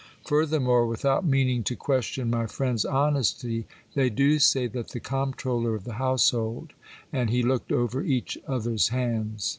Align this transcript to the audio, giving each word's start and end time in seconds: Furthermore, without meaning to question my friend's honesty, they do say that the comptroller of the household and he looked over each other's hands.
Furthermore, 0.25 0.87
without 0.87 1.23
meaning 1.27 1.61
to 1.65 1.75
question 1.75 2.31
my 2.31 2.47
friend's 2.47 2.85
honesty, 2.85 3.67
they 3.93 4.09
do 4.09 4.39
say 4.39 4.65
that 4.65 4.87
the 4.87 4.99
comptroller 4.99 5.75
of 5.75 5.83
the 5.83 5.93
household 6.01 6.73
and 7.13 7.29
he 7.29 7.43
looked 7.43 7.71
over 7.71 8.01
each 8.01 8.35
other's 8.47 8.87
hands. 8.87 9.47